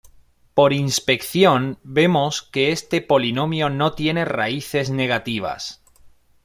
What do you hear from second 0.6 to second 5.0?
inspección vemos que este polinomio no tiene raíces